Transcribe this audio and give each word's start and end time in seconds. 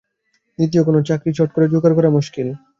দ্বিতীয় 0.59 0.83
কোনো 0.87 0.99
চাকরি 1.07 1.31
চট 1.37 1.49
করে 1.55 1.65
জোগাড় 1.73 1.95
করা 1.97 2.09
মুশকিল। 2.17 2.47